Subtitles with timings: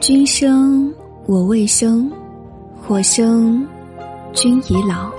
[0.00, 0.94] 君生
[1.26, 2.10] 我未生，
[2.80, 3.66] 火生
[4.32, 5.10] 君已老。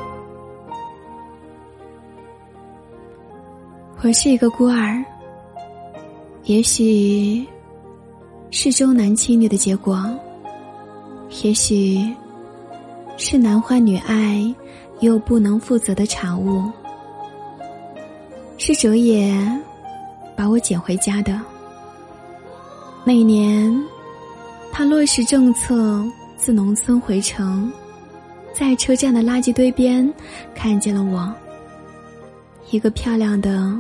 [4.02, 5.04] 我是一个孤儿，
[6.46, 7.46] 也许
[8.52, 10.02] 是重男轻女的结果，
[11.44, 12.02] 也许
[13.18, 14.44] 是男欢女爱
[15.02, 16.64] 又不能负责的产物，
[18.58, 19.38] 是哲野
[20.38, 21.40] 把我捡回家的。
[23.04, 23.70] 那一年，
[24.72, 26.06] 他落实政策，
[26.38, 27.72] 自农村回城，
[28.54, 30.12] 在车站的垃圾堆边
[30.56, 31.32] 看见了我。
[32.72, 33.78] 一个漂亮的、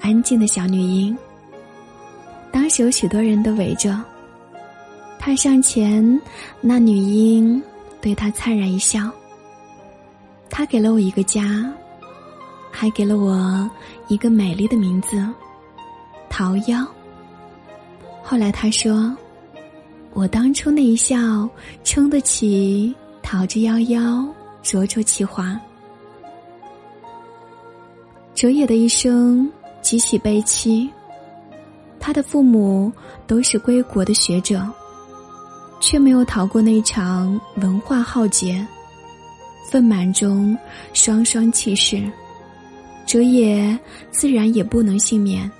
[0.00, 1.16] 安静的小女婴。
[2.52, 3.98] 当时有许多人都围着。
[5.18, 6.20] 他上前，
[6.60, 7.62] 那女婴
[8.00, 9.10] 对他灿然一笑。
[10.48, 11.72] 他给了我一个家，
[12.70, 13.68] 还给了我
[14.08, 15.24] 一个美丽的名字——
[16.30, 16.86] 桃夭。
[18.22, 19.16] 后来他说
[20.16, 21.46] ：“我当初那一笑，
[21.84, 24.26] 撑得起桃之夭夭，
[24.62, 25.60] 灼灼其华。”
[28.34, 29.46] 哲野的一生
[29.82, 30.88] 极其悲凄，
[32.00, 32.90] 他的父母
[33.26, 34.66] 都是归国的学者，
[35.80, 38.66] 却没有逃过那场文化浩劫，
[39.70, 40.56] 愤满中
[40.94, 42.02] 双双弃世，
[43.04, 43.78] 哲野
[44.10, 45.50] 自然也不能幸免，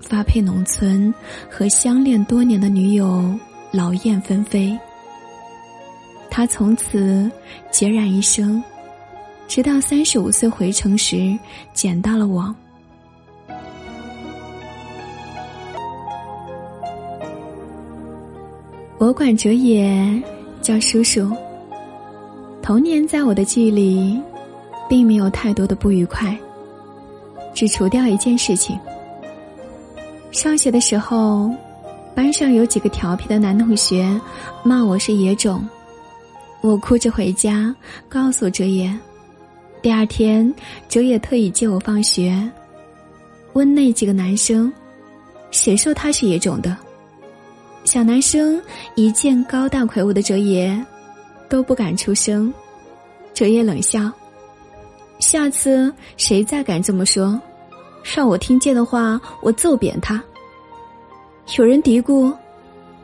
[0.00, 1.14] 发配农村
[1.48, 3.32] 和相恋多年的女友
[3.70, 4.78] 劳燕分飞，
[6.30, 7.30] 他从此
[7.70, 8.62] 孑然一生。
[9.46, 11.38] 直到三十五岁回城时，
[11.72, 12.54] 捡到了我。
[18.98, 20.22] 我管哲野
[20.60, 21.32] 叫叔叔。
[22.60, 24.20] 童年在我的记忆里，
[24.86, 26.36] 并没有太多的不愉快，
[27.54, 28.78] 只除掉一件事情。
[30.30, 31.50] 上学的时候，
[32.18, 34.20] 班上有几个调皮的男同学
[34.64, 35.64] 骂我是野种，
[36.62, 37.72] 我哭着回家
[38.08, 38.92] 告诉哲野。
[39.80, 40.52] 第二天，
[40.88, 42.36] 哲野特意接我放学，
[43.52, 44.72] 问那几个男生
[45.52, 46.76] ：“谁说他是野种的？”
[47.86, 48.60] 小男生
[48.96, 50.76] 一见高大魁梧的哲野，
[51.48, 52.52] 都不敢出声。
[53.32, 54.10] 哲野冷笑
[55.20, 57.40] ：“下次谁再敢这么说，
[58.02, 60.20] 让我听见的话，我揍扁他。”
[61.56, 62.32] 有人嘀咕：“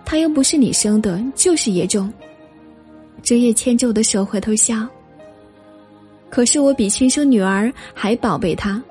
[0.04, 2.12] 他又不是你生的，就是野种。”
[3.22, 4.86] 哲野牵着我的手回头笑。
[6.28, 8.82] 可是我比亲生女儿还宝贝她，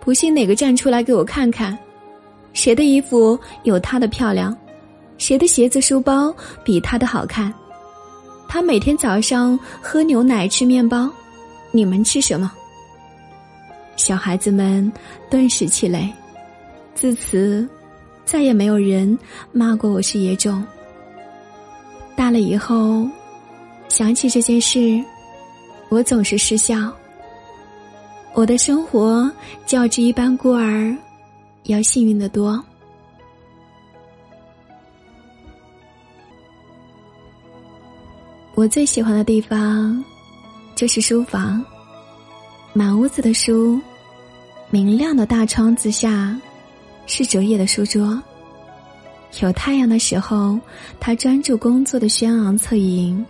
[0.00, 1.76] 不信哪个站出来给我看看，
[2.52, 4.56] 谁的衣服有她的漂亮，
[5.18, 7.52] 谁的鞋子书包比她的好看，
[8.48, 11.10] 她每天早上喝牛奶吃面包，
[11.72, 12.52] 你们吃什么？
[13.96, 14.90] 小孩子们
[15.28, 16.12] 顿时气馁，
[16.94, 17.66] 自此
[18.24, 19.18] 再也没有人
[19.52, 20.64] 骂过我是野种。
[22.16, 23.08] 大了以后，
[23.88, 25.02] 想起这件事。
[25.90, 26.92] 我总是失笑。
[28.32, 29.30] 我的生活
[29.64, 30.96] 较之一般孤儿
[31.64, 32.60] 要幸运的多。
[38.56, 40.02] 我最喜欢的地方
[40.74, 41.64] 就是书房，
[42.72, 43.80] 满屋子的书，
[44.70, 46.36] 明亮的大窗子下
[47.06, 48.20] 是折页的书桌。
[49.40, 50.58] 有太阳的时候，
[51.00, 53.24] 他专注工作的轩昂侧影。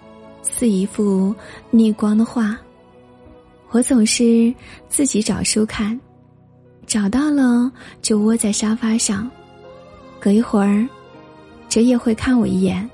[0.47, 1.35] 似一幅
[1.71, 2.57] 逆光的画，
[3.71, 4.55] 我总是
[4.91, 5.99] 自己找书看，
[6.87, 9.29] 找到了就窝在沙发上，
[10.21, 10.87] 隔一会儿，
[11.69, 12.89] 哲也会看我一眼，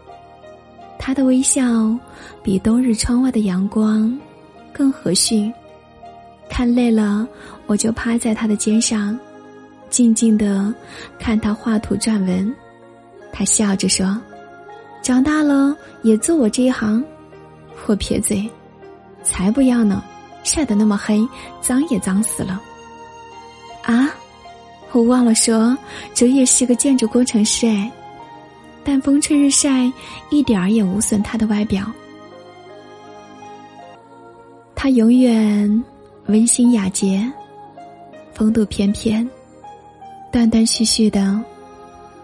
[0.97, 1.63] 他的微笑
[2.41, 4.17] 比冬日窗外的阳光
[4.73, 5.53] 更和煦。
[6.49, 7.29] 看累了，
[7.67, 9.19] 我就趴在他的肩上，
[9.91, 10.73] 静静的
[11.19, 12.55] 看他画图撰文。
[13.33, 14.19] 他笑着说
[15.03, 17.05] ：“长大了也做我这一行。”
[17.87, 18.49] 我撇嘴，
[19.23, 20.03] 才不要呢！
[20.45, 21.27] 晒得那么黑，
[21.61, 22.63] 脏也脏死了。
[23.83, 24.09] 啊，
[24.93, 25.77] 我忘了说，
[26.15, 27.91] 哲也是个建筑工程师哎。
[28.85, 29.91] 但风吹日晒，
[30.31, 31.85] 一点儿也无损他的外表。
[34.75, 35.85] 他永远
[36.27, 37.31] 温馨雅洁，
[38.33, 39.29] 风度翩翩，
[40.33, 41.41] 断断续续的，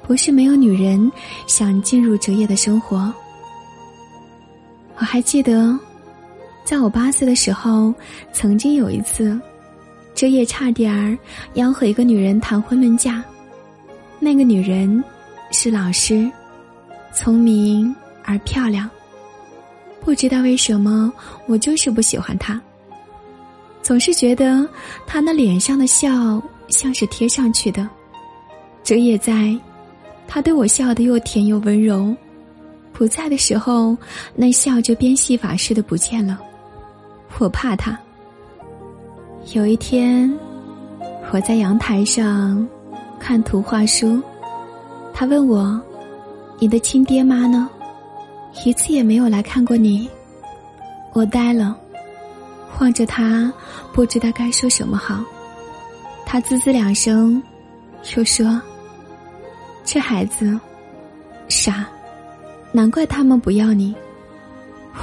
[0.02, 1.10] 不是没有女人
[1.46, 3.12] 想进入哲野的生活。
[4.96, 5.78] 我还记得，
[6.64, 7.92] 在我八岁的时候，
[8.32, 9.38] 曾经有一次，
[10.14, 11.18] 哲野差点儿
[11.54, 13.22] 要和一个女人谈婚论嫁。
[14.18, 15.02] 那个女人
[15.50, 16.30] 是老师，
[17.12, 17.94] 聪明
[18.24, 18.88] 而漂亮。
[20.00, 21.12] 不知道为什么，
[21.46, 22.58] 我就是不喜欢她，
[23.82, 24.66] 总是觉得
[25.06, 27.88] 她那脸上的笑像是贴上去的。
[28.82, 29.56] 哲也在，
[30.28, 32.14] 他对我笑得又甜又温柔。
[32.92, 33.96] 不在的时候，
[34.34, 36.40] 那笑就变戏法似的不见了。
[37.38, 37.98] 我怕他。
[39.52, 40.32] 有一天，
[41.30, 42.66] 我在阳台上
[43.18, 44.20] 看图画书，
[45.12, 45.80] 他问我
[46.58, 47.68] ：“你的亲爹妈呢？
[48.64, 50.08] 一次也没有来看过你。”
[51.12, 51.76] 我呆了，
[52.80, 53.52] 望着他，
[53.92, 55.22] 不知道该说什么好。
[56.28, 57.40] 他滋滋两声，
[58.16, 58.60] 又说
[59.84, 60.58] ：“这孩子
[61.48, 61.86] 傻。”
[62.72, 63.94] 难怪他们不要你。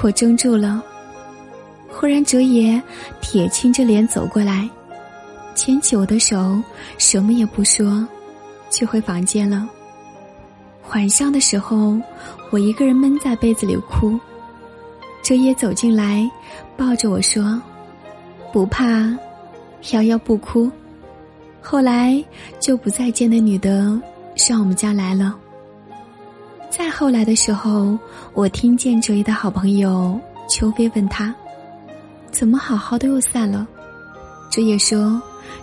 [0.01, 0.83] 我怔住了。
[1.89, 2.79] 忽然，哲爷
[3.21, 4.69] 铁青着脸走过来，
[5.55, 6.61] 牵起我的手，
[6.97, 8.05] 什么也不说，
[8.69, 9.67] 就回房间了。
[10.93, 11.97] 晚上的时候，
[12.51, 14.19] 我一个人闷在被子里哭。
[15.23, 16.29] 哲爷走进来，
[16.75, 17.59] 抱着我说
[18.51, 19.17] ：“不怕，
[19.93, 20.69] 瑶瑶不哭。”
[21.63, 22.23] 后来
[22.59, 23.99] 就不再见那女的
[24.35, 25.35] 上我们家来了。
[26.69, 27.97] 再后来的时候，
[28.33, 30.19] 我听见哲爷的好朋友
[30.49, 31.33] 秋飞问他
[32.31, 33.65] ：“怎么好好的又散了？”
[34.51, 35.19] 哲爷说：“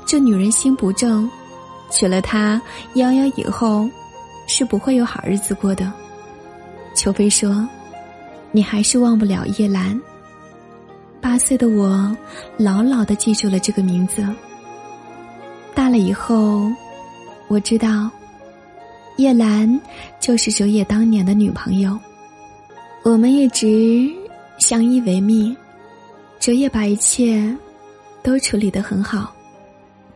[0.07, 1.31] 这女人心不正，
[1.91, 2.61] 娶了她，
[2.95, 3.89] 夭夭以后
[4.49, 5.93] 是不会有好日子过的。”
[6.97, 7.69] 秋飞说
[8.51, 10.01] ：“你还是忘不了叶兰。”
[11.21, 12.17] 八岁的我
[12.57, 14.27] 牢牢的记住了这个名字。
[15.75, 16.71] 大了以后，
[17.49, 18.11] 我知道。
[19.17, 19.81] 叶兰
[20.19, 21.99] 就是哲野当年的女朋友，
[23.03, 24.11] 我们一直
[24.59, 25.55] 相依为命。
[26.39, 27.55] 哲野把一切
[28.23, 29.31] 都处理得很好，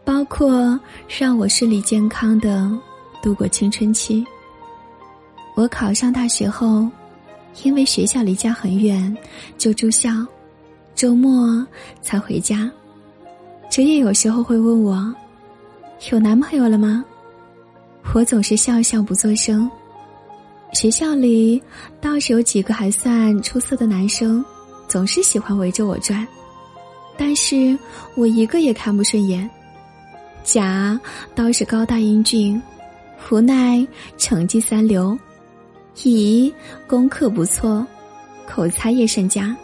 [0.05, 2.71] 包括让我顺利健康的
[3.23, 4.25] 度过青春期。
[5.55, 6.89] 我考上大学后，
[7.63, 9.15] 因为学校离家很远，
[9.59, 10.11] 就住校，
[10.95, 11.67] 周末
[12.01, 12.71] 才回家。
[13.71, 15.15] 哲野有时候会问我
[16.11, 17.05] ：“有男朋友了吗？”
[18.15, 19.71] 我总是笑笑不作声。
[20.73, 21.63] 学校里
[22.01, 24.45] 倒是有几个还算出色的男生，
[24.89, 26.27] 总是喜欢围着我转，
[27.17, 27.79] 但是
[28.17, 29.49] 我一个也看不顺眼。
[30.43, 31.01] 甲
[31.35, 32.61] 倒是高大英俊，
[33.31, 33.87] 无奈
[34.19, 35.17] 成绩三流；
[36.03, 36.53] 乙
[36.87, 37.87] 功课不错，
[38.47, 39.57] 口才也甚佳，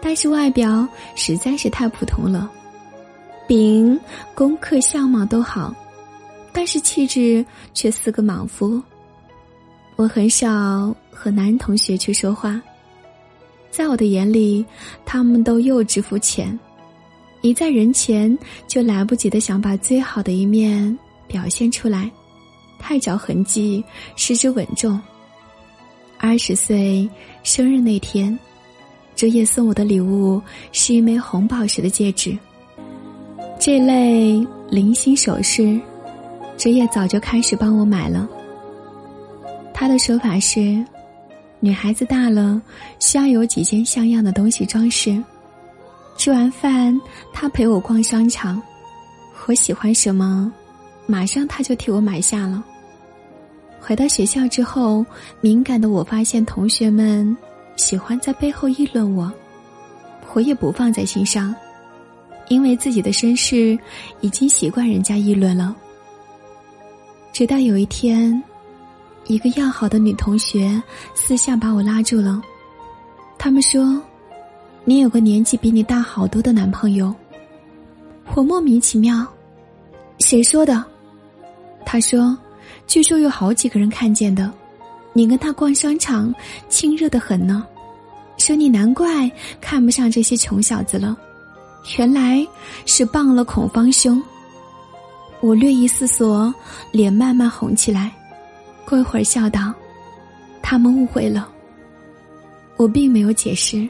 [0.00, 2.50] 但是外表实在是太普通了。
[3.50, 3.98] 丙
[4.32, 5.74] 功课相貌都好。
[6.52, 7.44] 但是气质
[7.74, 8.80] 却似个莽夫。
[9.96, 12.62] 我很少和男同学去说话，
[13.68, 14.64] 在我的眼里，
[15.04, 16.56] 他们都幼稚肤浅，
[17.40, 18.38] 一在人前
[18.68, 20.96] 就来不及的想把最好的一面
[21.26, 22.08] 表现出来，
[22.78, 23.82] 太着痕迹，
[24.14, 25.00] 失之稳重。
[26.18, 27.10] 二十岁
[27.42, 28.38] 生日那天，
[29.16, 32.38] 哲野送我的礼物是一枚红宝石的戒指。
[33.60, 35.78] 这类零星首饰。
[36.56, 38.26] 哲野早就开始帮我买了。
[39.74, 40.82] 他的说法是，
[41.58, 42.60] 女孩子大了
[43.00, 45.22] 需要有几件像样的东西装饰。
[46.16, 46.98] 吃完饭，
[47.34, 48.60] 他陪我逛商场，
[49.46, 50.50] 我喜欢什么，
[51.04, 52.64] 马上他就替我买下了。
[53.78, 55.04] 回到学校之后，
[55.42, 57.36] 敏感的我发现同学们
[57.76, 59.30] 喜欢在背后议论我，
[60.32, 61.54] 我也不放在心上，
[62.50, 63.78] 因为自己的身世
[64.20, 65.74] 已经习惯人家议论了。
[67.32, 68.42] 直到有一天，
[69.26, 70.82] 一个要好的女同学
[71.14, 72.42] 私下把我拉住了。
[73.38, 74.02] 他们说
[74.84, 77.14] ：“你有个年纪比你大好多的男朋友。”
[78.34, 79.24] 我莫名其妙，
[80.18, 80.84] 谁说的？
[81.86, 82.36] 他说
[82.84, 84.52] ：“据说有好几个人看见的，
[85.12, 86.34] 你跟他逛商场，
[86.68, 87.64] 亲热的很呢。
[88.38, 91.16] 说你难怪看不上这些穷小子了，
[91.98, 92.46] 原来
[92.86, 94.22] 是傍了孔方兄。”
[95.40, 96.52] 我略一思索，
[96.92, 98.12] 脸慢慢红起来。
[98.84, 99.72] 过一会儿，笑道
[100.60, 101.48] ：“他们误会了。”
[102.76, 103.88] 我并没有解释，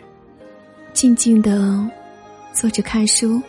[0.93, 1.89] 静静的
[2.53, 3.41] 坐着看书，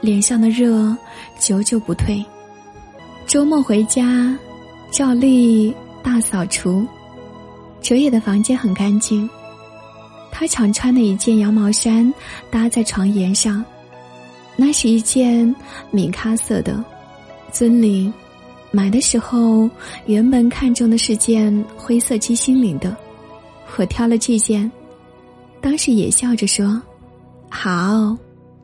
[0.00, 0.96] 脸上的热
[1.38, 2.24] 久久不退。
[3.26, 4.36] 周末回家，
[4.90, 6.86] 照例大扫除。
[7.80, 9.28] 哲野的房间很干净，
[10.30, 12.12] 他常穿的一件羊毛衫
[12.50, 13.64] 搭在床沿上。
[14.56, 15.54] 那是一件
[15.90, 16.84] 米咖色的
[17.50, 18.12] 尊领，
[18.70, 19.68] 买的时候
[20.06, 22.94] 原本看中的是件灰色鸡心领的，
[23.76, 24.70] 我挑了这件，
[25.60, 26.80] 当时也笑着说
[27.48, 28.16] ：“好，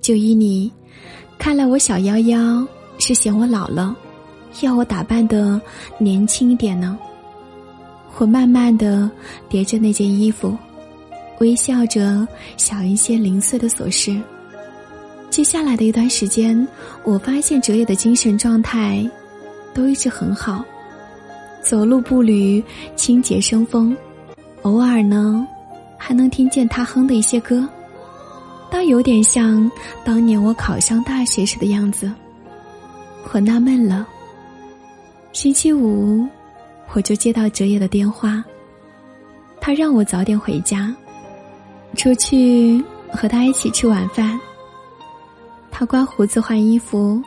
[0.02, 0.70] 就依你。”
[1.38, 2.66] 看来我小夭夭
[2.98, 3.96] 是嫌我老了，
[4.60, 5.60] 要我打扮的
[5.98, 6.98] 年轻一点呢。
[8.18, 9.10] 我慢慢的
[9.48, 10.56] 叠着那件衣服，
[11.38, 12.26] 微笑着
[12.56, 14.20] 想一些零碎的琐事。
[15.28, 16.66] 接下来的一段时间，
[17.04, 19.08] 我发现哲野的精神状态
[19.74, 20.64] 都一直很好，
[21.62, 22.62] 走路步履
[22.94, 23.94] 清洁生风，
[24.62, 25.46] 偶尔呢，
[25.98, 27.68] 还能听见他哼的一些歌，
[28.70, 29.70] 倒有点像
[30.04, 32.10] 当年我考上大学时的样子。
[33.32, 34.06] 我纳闷了。
[35.32, 36.26] 星期五，
[36.94, 38.42] 我就接到哲野的电话，
[39.60, 40.94] 他让我早点回家，
[41.96, 44.38] 出去和他一起吃晚饭。
[45.70, 47.20] 他刮胡子换衣服，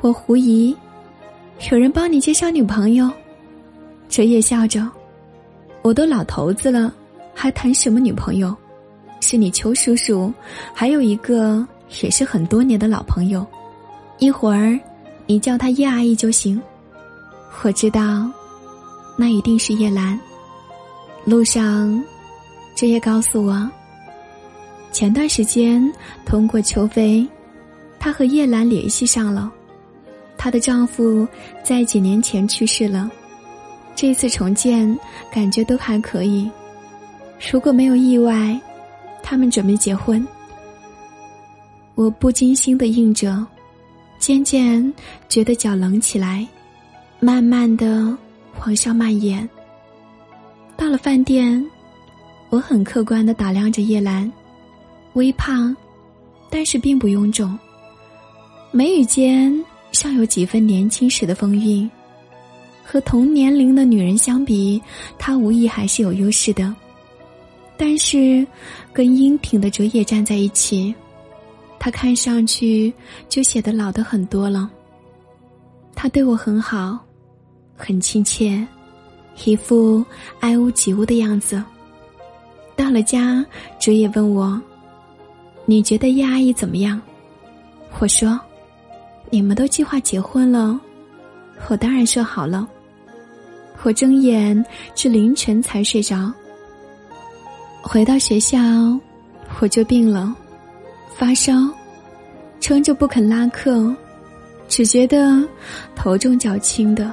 [0.00, 0.76] 我狐疑，
[1.72, 3.10] 有人帮你介绍女朋友？
[4.08, 4.88] 哲野笑着，
[5.82, 6.92] 我都老头子了，
[7.34, 8.54] 还谈什么女朋友？
[9.20, 10.32] 是你邱叔叔，
[10.74, 11.66] 还有一个
[12.02, 13.44] 也是很多年的老朋友，
[14.18, 14.78] 一会儿。
[15.26, 16.60] 你叫他叶阿姨就行，
[17.62, 18.30] 我知道，
[19.16, 20.20] 那一定是叶兰。
[21.24, 22.04] 路上，
[22.74, 23.66] 这也告诉我，
[24.94, 25.92] 前段时间
[26.24, 27.26] 通过邱飞，
[27.98, 29.52] 她和叶兰联系上了。
[30.38, 31.26] 她的丈夫
[31.64, 33.10] 在几年前去世了，
[33.96, 34.96] 这次重建
[35.32, 36.48] 感觉都还可以。
[37.50, 38.56] 如果没有意外，
[39.20, 40.24] 他们准备结婚。
[41.96, 43.44] 我不禁心的应着。
[44.20, 44.94] 渐渐
[45.28, 46.46] 觉得脚冷起来，
[47.18, 48.16] 慢慢的
[48.60, 49.46] 往上蔓延。
[50.76, 51.62] 到了饭店，
[52.48, 54.32] 我很客观的打量着叶兰，
[55.14, 55.74] 微胖，
[56.50, 57.58] 但是并不臃肿，
[58.70, 61.90] 眉宇间尚有几分年轻时的风韵。
[62.84, 64.80] 和同年龄的女人相比，
[65.18, 66.74] 她无疑还是有优势的。
[67.76, 68.46] 但是，
[68.92, 70.94] 跟英挺的哲野站在一起。
[71.78, 72.92] 他看上去
[73.28, 74.70] 就显得老的很多了。
[75.94, 76.98] 他对我很好，
[77.76, 78.66] 很亲切，
[79.44, 80.04] 一副
[80.40, 81.62] 爱屋及乌的样子。
[82.74, 83.44] 到了家，
[83.78, 84.60] 哲野问我
[85.66, 87.00] ：“你觉得叶阿姨怎么样？”
[87.98, 88.38] 我说
[89.30, 90.78] ：“你们都计划结婚了。”
[91.68, 92.68] 我当然说好了。
[93.82, 96.32] 我睁眼至凌晨才睡着。
[97.82, 98.58] 回到学校，
[99.60, 100.34] 我就病了。
[101.16, 101.52] 发烧，
[102.60, 103.94] 撑着不肯拉课，
[104.68, 105.46] 只觉得
[105.94, 107.12] 头重脚轻的。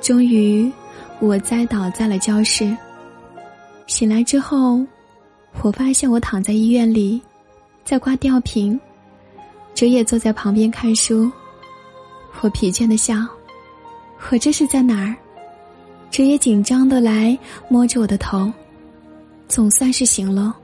[0.00, 0.70] 终于，
[1.20, 2.76] 我栽倒在了教室。
[3.86, 4.84] 醒来之后，
[5.62, 7.22] 我发现我躺在医院里，
[7.86, 8.78] 在挂吊瓶，
[9.72, 11.30] 哲野坐在旁边看书。
[12.40, 13.14] 我疲倦的笑，
[14.28, 15.14] 我这是在哪儿？
[16.10, 17.38] 哲野紧张的来
[17.68, 18.52] 摸着我的头，
[19.46, 20.56] 总算是醒了。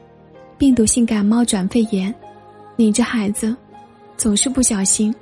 [0.58, 2.12] 病毒性感冒转肺炎。
[2.74, 3.56] 你这孩子，
[4.16, 5.14] 总是不小心。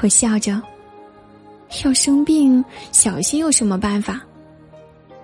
[0.00, 0.62] 我笑着，
[1.84, 4.20] 要生病小心有什么办法？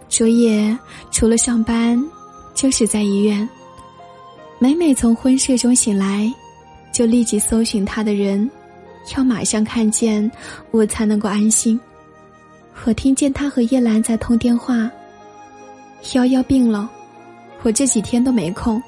[0.09, 0.76] 卓野
[1.12, 2.05] 除了上班，
[2.57, 3.49] 就是在医院。
[4.58, 6.32] 每每从昏睡中醒来，
[6.90, 8.50] 就立即搜寻他的人，
[9.14, 10.30] 要马上看见
[10.70, 11.78] 我才能够安心。
[12.86, 14.90] 我听见他和叶兰在通电话。
[16.14, 16.88] 幺幺病了，
[17.62, 18.82] 我这几天都没空，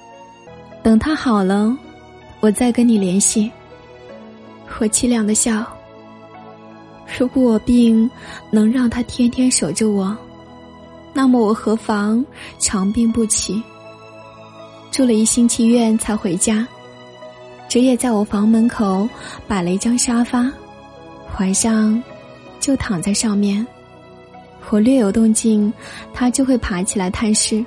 [0.83, 1.77] 等他好了。
[2.41, 3.51] 我再跟你联系。
[4.81, 5.67] 我凄凉的笑。
[7.19, 8.11] 如果我病
[8.51, 10.17] 能让他天天守着我，
[11.13, 12.25] 那么我何妨
[12.59, 13.63] 长病不起？
[14.99, 16.67] 住了一星期院才回家，
[17.69, 19.09] 哲野在我房门口
[19.47, 20.51] 摆了一张沙发，
[21.39, 22.03] 晚上
[22.59, 23.65] 就躺在上面。
[24.71, 25.73] 我略有动静，
[26.13, 27.65] 他就会爬起来探视。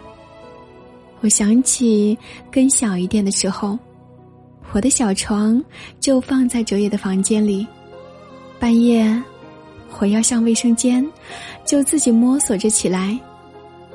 [1.21, 2.17] 我想起
[2.51, 3.79] 更小一点的时候。
[4.73, 5.63] 我的小床
[6.01, 7.65] 就放在哲野的房间里，
[8.59, 9.23] 半夜
[9.99, 11.09] 我要上卫生间，
[11.65, 13.17] 就自己摸索着起来，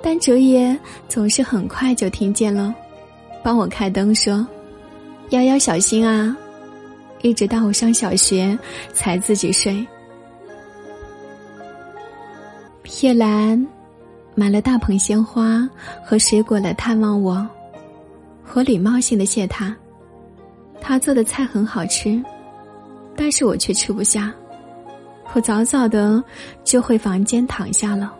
[0.03, 0.75] 但哲野
[1.07, 2.75] 总是很快就听见了，
[3.47, 4.45] 帮我开灯说
[5.31, 6.37] ：“幺幺小心啊！”
[7.23, 8.59] 一直到我上小学
[8.93, 9.87] 才自己睡。
[13.03, 13.65] 叶兰
[14.35, 15.71] 买了大捧鲜花
[16.05, 17.47] 和水果来探望我，
[18.53, 19.73] 我礼貌性的谢他。
[20.81, 22.21] 他做的菜很好吃，
[23.15, 24.35] 但是我却吃不下。
[25.35, 26.21] 我早早的
[26.65, 28.13] 就回房间躺下了。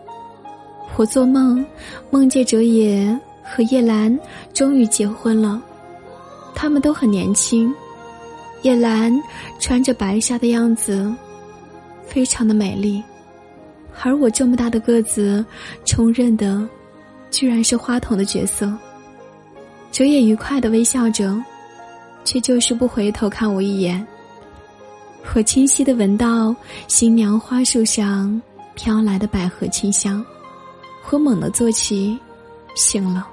[0.95, 1.65] 我做梦，
[2.11, 3.19] 梦见哲野
[3.49, 4.19] 和叶兰
[4.53, 5.61] 终于结婚了。
[6.53, 7.73] 他们都很年轻，
[8.63, 9.11] 叶兰
[9.59, 11.13] 穿着白纱的样子，
[12.05, 13.03] 非常的美丽，
[14.03, 15.45] 而我这么大的个子，
[15.85, 16.67] 充任的
[17.31, 18.71] 居然是花童的角色。
[19.91, 21.41] 哲野愉快的微笑着。
[22.27, 24.05] 却就是不回头看我一眼。
[25.33, 26.53] 我清晰的闻到
[26.89, 28.41] 新娘花束上
[28.75, 30.25] 飘来的百合清香，
[31.09, 32.19] 我猛地坐起，
[32.75, 33.25] 醒了，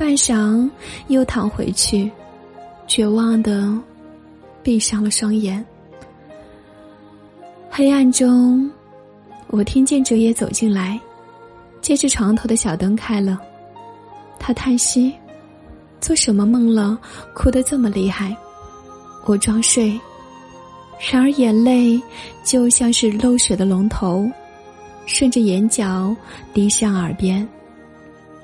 [0.00, 0.66] 半晌
[1.08, 2.10] 又躺回去，
[2.86, 3.70] 绝望的
[4.62, 5.62] 闭上了双眼。
[7.68, 8.70] 黑暗中，
[9.48, 10.98] 我听见哲野走进来，
[11.82, 13.38] 借着床头的小灯开了，
[14.38, 15.12] 他叹息
[16.00, 16.98] ：“做什么梦了？
[17.34, 18.34] 哭得这么厉害？”
[19.26, 20.00] 我装睡，
[21.12, 22.00] 然而眼泪
[22.42, 24.26] 就像是漏水的龙头，
[25.04, 26.16] 顺着眼角
[26.54, 27.46] 滴向耳边。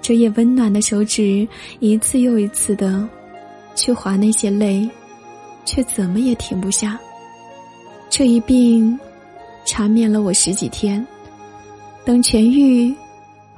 [0.00, 1.46] 这夜温暖的手指
[1.80, 3.06] 一次又一次的
[3.74, 4.88] 去划那些泪，
[5.64, 6.98] 却怎么也停不下。
[8.08, 8.98] 这一病
[9.64, 11.04] 缠绵了我十几天，
[12.04, 12.94] 等痊愈，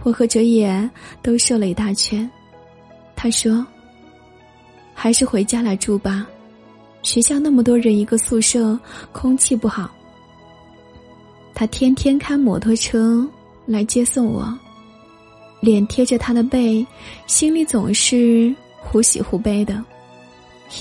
[0.02, 0.88] 我和哲野
[1.22, 2.28] 都瘦了一大圈。
[3.14, 3.66] 他说
[4.94, 6.26] ：“还是回家来住吧。”
[7.02, 8.78] 学校那么多人，一个宿舍
[9.12, 9.90] 空气不好。
[11.54, 13.28] 他天天开摩托车
[13.66, 14.56] 来接送我，
[15.60, 16.86] 脸贴着他的背，
[17.26, 19.82] 心里总是忽喜忽悲的。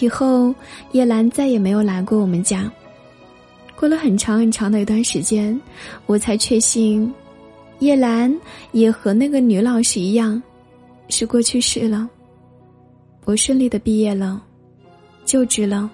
[0.02, 0.54] 以后
[0.92, 2.72] 叶兰再也没有来过我们家。
[3.76, 5.60] 过了很长很长的一段时间，
[6.08, 7.14] 我才确信，
[7.80, 8.36] 叶兰
[8.72, 10.42] 也和那个女老师一样，
[11.10, 12.10] 是过去式了。
[13.24, 14.42] 我顺利的毕业了，
[15.26, 15.90] 就职了。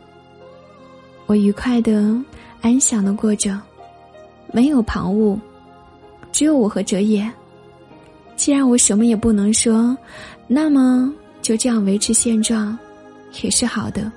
[1.26, 2.16] 我愉快的、
[2.62, 3.60] 安详的过着，
[4.52, 5.38] 没有旁骛，
[6.32, 7.30] 只有我和哲野。
[8.44, 9.98] 既然我什么也不能说，
[10.48, 11.10] 那么
[11.42, 12.78] 就这样维持现状，
[13.42, 14.12] 也是好的。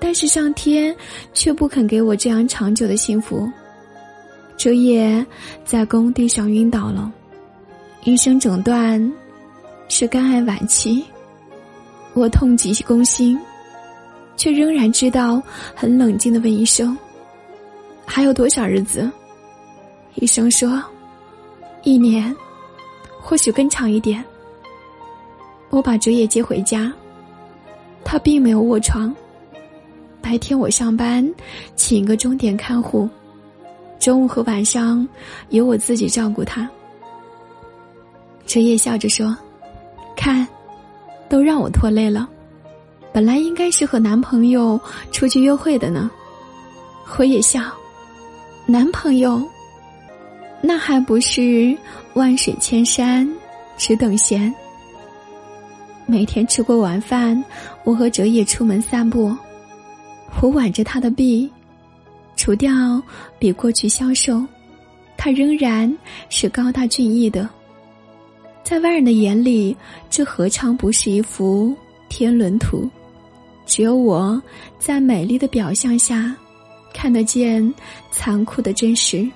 [0.00, 0.92] 但是上天
[1.32, 3.48] 却不肯给我这样长久的幸福。
[4.56, 5.24] 哲野
[5.64, 7.12] 在工地上晕倒了，
[8.02, 9.12] 医生诊断
[9.88, 11.04] 是肝癌晚期。
[12.14, 13.38] 我痛极攻心。
[14.36, 15.40] 却仍然知道，
[15.76, 16.98] 很冷静的问医生
[18.04, 19.08] ：“还有多少日子？”
[20.16, 20.82] 医生说
[21.84, 22.34] ：“一年，
[23.22, 24.22] 或许更长一点。”
[25.70, 26.92] 我把哲野接回家，
[28.04, 29.14] 他并没有卧床。
[30.20, 31.26] 白天我上班，
[31.76, 33.08] 请个钟点看护，
[33.98, 35.08] 中午和晚上
[35.48, 36.68] 由我自己照顾他。
[38.46, 39.34] 哲野笑着说
[40.14, 40.46] ：“看，
[41.28, 42.28] 都让我拖累了。”
[43.14, 44.80] 本来应该是和男朋友
[45.10, 46.10] 出去约会的呢，
[47.16, 47.62] 我也笑。
[48.66, 49.42] 男朋友，
[50.62, 51.76] 那还不是
[52.14, 53.28] 万水千山，
[53.76, 54.52] 只等闲。
[56.06, 57.42] 每天吃过晚饭，
[57.84, 59.36] 我和哲野出门散步，
[60.40, 61.50] 我挽着他的臂，
[62.36, 63.02] 除掉
[63.38, 64.40] 比过去消瘦，
[65.16, 65.92] 他仍然
[66.28, 67.48] 是高大俊逸的。
[68.62, 69.76] 在外人的眼里，
[70.08, 71.74] 这何尝不是一幅
[72.08, 72.88] 天伦图？
[73.66, 74.40] 只有我
[74.78, 76.34] 在美丽的表象下，
[76.94, 77.72] 看得见
[78.12, 79.28] 残酷的真实。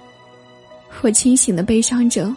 [1.02, 2.35] 我清醒的悲伤着，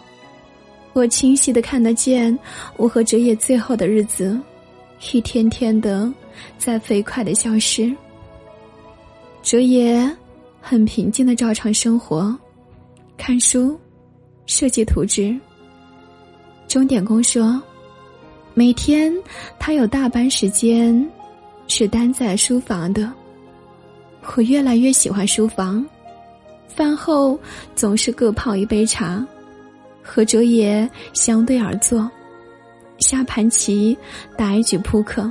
[0.92, 2.36] 我清晰的看得见
[2.76, 4.38] 我和哲野最后的日子，
[5.12, 6.12] 一天天的
[6.58, 7.92] 在飞快的消失。
[9.42, 10.08] 哲野
[10.60, 12.36] 很平静的照常生活，
[13.16, 13.78] 看书，
[14.46, 15.34] 设计图纸。
[16.68, 17.60] 钟点工说，
[18.54, 19.12] 每天
[19.58, 21.08] 他有大半时间。
[21.72, 23.08] 是待在书房的，
[24.34, 25.86] 我越来越喜欢书房。
[26.80, 27.38] 饭后
[27.76, 29.22] 总是各泡一杯茶，
[30.02, 32.10] 和哲野相对而坐，
[33.00, 33.94] 下盘棋，
[34.34, 35.30] 打一局扑克，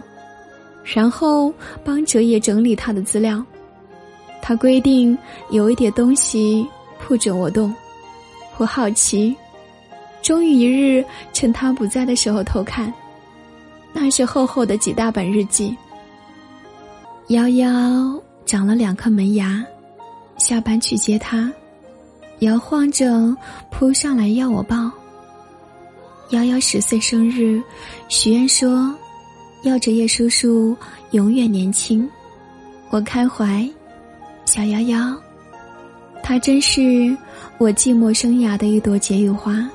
[0.84, 1.52] 然后
[1.84, 3.44] 帮哲野整理他的资料。
[4.44, 5.18] 他规定
[5.50, 6.64] 有一点东西
[7.00, 7.74] 不准我动，
[8.58, 9.36] 我好奇，
[10.22, 12.94] 终于一日趁他不在的时候偷看，
[13.92, 15.76] 那是厚厚的几大本日记。
[17.30, 17.68] 幺幺
[18.46, 19.66] 长了两颗门牙，
[20.40, 21.52] 下班去接他，
[22.40, 23.36] 摇晃着
[23.70, 24.90] 扑上来要我抱。
[26.30, 27.62] 幺幺十岁生日，
[28.08, 28.96] 许愿说
[29.64, 30.76] 要着叶叔叔
[31.12, 32.10] 永远年轻。
[32.90, 33.70] 我开怀，
[34.46, 35.16] 小幺幺，
[36.24, 37.16] 他真是
[37.58, 39.70] 我寂寞生涯的一朵解语花。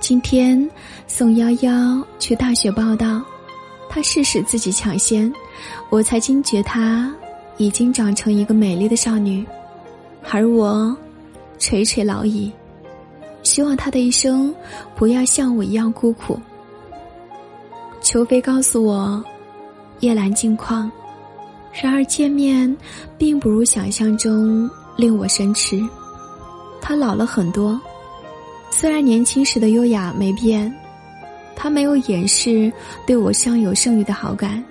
[0.00, 0.68] 今天
[1.06, 3.22] 送幺幺去大学报道。
[3.88, 5.32] 他试试自己抢先，
[5.88, 7.10] 我才惊觉她
[7.58, 9.44] 已经长成一个美丽的少女，
[10.30, 10.96] 而我
[11.58, 12.52] 垂垂老矣。
[13.42, 14.54] 希望她的一生
[14.94, 16.38] 不要像我一样孤苦。
[18.00, 19.24] 裘飞告诉我
[20.00, 20.90] 叶兰近况，
[21.72, 22.76] 然而见面
[23.16, 25.80] 并不如想象中令我生痴。
[26.80, 27.80] 她老了很多，
[28.70, 30.72] 虽然年轻时的优雅没变。
[31.58, 32.70] 她没有掩饰
[33.06, 34.62] 对我尚有剩余的好感。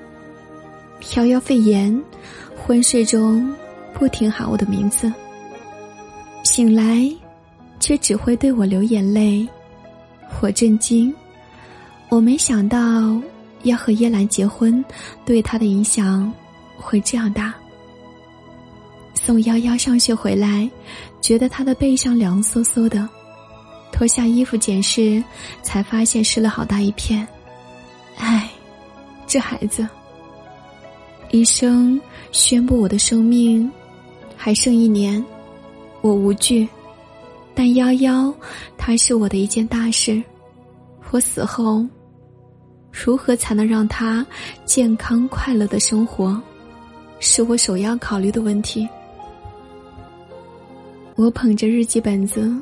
[1.00, 2.00] 飘摇肺炎，
[2.68, 3.54] 昏睡中
[3.94, 5.14] 不停喊我的名字。
[6.42, 7.08] 醒来，
[7.80, 9.48] 却只会对我流眼泪。
[10.42, 11.14] 我震惊，
[12.10, 13.22] 我没想到
[13.62, 14.84] 要和叶兰结婚，
[15.24, 16.34] 对他的影响
[16.76, 17.54] 会这样大。
[19.14, 20.68] 送幺幺上学回来，
[21.22, 23.08] 觉得他的背上凉飕飕的。
[23.92, 25.24] 脱下衣服检视，
[25.62, 27.28] 才发现湿了好大一片。
[28.18, 28.50] 唉，
[29.28, 29.88] 这孩子。
[31.32, 32.00] 医生
[32.32, 33.70] 宣布我的生命
[34.36, 35.24] 还剩一年，
[36.02, 36.68] 我无惧。
[37.54, 38.34] 但夭夭，
[38.78, 40.22] 它是我的一件大事。
[41.12, 41.86] 我死后，
[42.92, 44.26] 如何才能让他
[44.66, 46.42] 健康快乐的生活，
[47.20, 48.88] 是我首要考虑的问题。
[51.16, 52.54] 我捧着日记本子，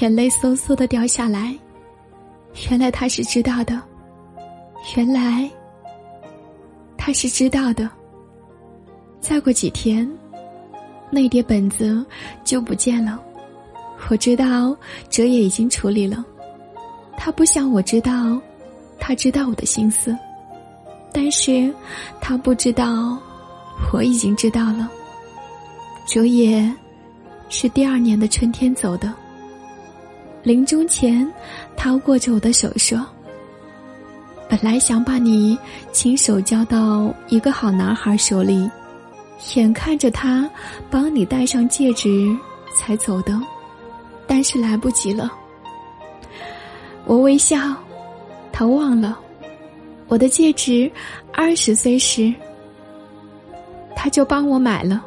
[0.00, 1.56] 眼泪嗖嗖的掉下来。
[2.70, 3.80] 原来他是知道的，
[4.96, 5.50] 原来
[7.08, 7.88] 他是知道的。
[9.18, 10.06] 再过几天，
[11.10, 12.04] 那叠本子
[12.44, 13.18] 就不见了。
[14.10, 14.76] 我知道
[15.08, 16.22] 哲也已经处理了，
[17.16, 18.38] 他不想我知道，
[18.98, 20.14] 他知道我的心思，
[21.10, 21.74] 但是
[22.20, 23.18] 他不知道，
[23.90, 24.86] 我已经知道了。
[26.04, 26.70] 哲也
[27.48, 29.10] 是第二年的春天走的。
[30.42, 31.26] 临终前，
[31.74, 33.02] 他握着我的手说
[34.48, 35.58] ：“本来想把你
[35.92, 38.70] 亲手交到一个好男孩手里，
[39.54, 40.48] 眼看着他
[40.90, 42.34] 帮你戴上戒指
[42.76, 43.38] 才走的。”
[44.30, 45.32] 但是来不及了。
[47.06, 47.56] 我微笑，
[48.52, 49.18] 他忘了
[50.06, 50.90] 我的戒指。
[51.32, 52.34] 二十岁时，
[53.96, 55.02] 他就帮我买了。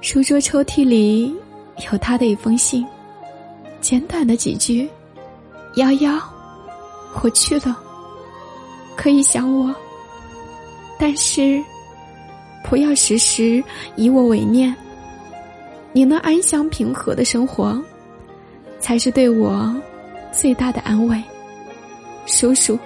[0.00, 1.34] 书桌抽屉里
[1.90, 2.86] 有他的一封信，
[3.80, 4.88] 简短的几句
[5.74, 6.16] ：“幺幺，
[7.22, 7.78] 我去了，
[8.96, 9.74] 可以想我，
[10.98, 11.62] 但是
[12.62, 13.62] 不要时时
[13.96, 14.74] 以我为念。”
[15.96, 17.80] 你能安详平和的生活，
[18.80, 19.72] 才是对我
[20.32, 21.22] 最大的安慰，
[22.26, 22.76] 叔叔。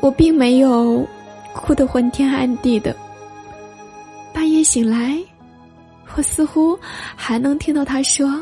[0.00, 1.04] 我并没有
[1.52, 2.94] 哭得昏天暗地的。
[4.32, 5.18] 半夜醒来，
[6.14, 6.78] 我似乎
[7.16, 8.40] 还能听到他说：“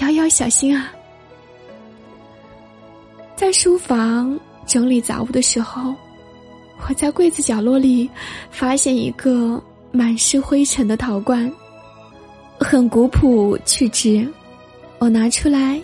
[0.00, 0.90] 瑶瑶，小心啊！”
[3.36, 5.94] 在书房整理杂物的时候，
[6.88, 8.10] 我在柜子角落里
[8.50, 9.62] 发现一个。
[9.92, 11.50] 满是灰尘的陶罐，
[12.60, 14.28] 很古朴去直。
[14.98, 15.80] 我拿出来，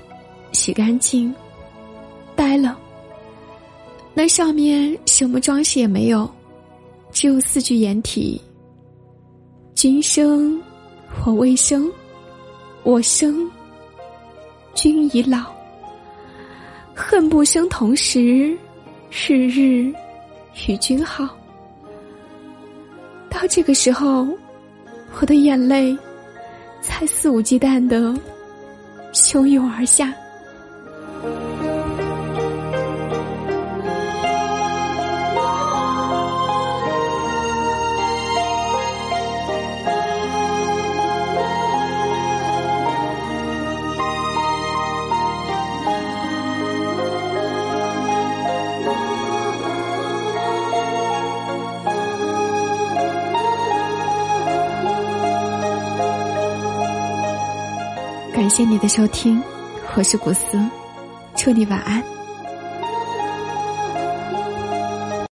[0.53, 1.35] 洗干净，
[2.37, 2.79] 呆了。
[4.13, 6.31] 那上面什么装饰也没有，
[7.11, 8.39] 只有四句掩体：
[9.75, 10.61] 君生，
[11.25, 11.91] 我未生；
[12.83, 13.51] 我生，
[14.75, 15.47] 君已老。
[17.05, 18.57] 恨不生同时，
[19.11, 19.93] 日日
[20.67, 21.29] 与君好。
[23.29, 24.27] 到这个时候，
[25.21, 25.99] 我的眼泪
[26.81, 28.15] 才肆无忌惮的
[29.13, 30.15] 汹涌而下。
[58.55, 59.43] 谢你的收听，
[59.97, 60.63] 我是古斯，
[61.35, 62.05] 祝你晚安。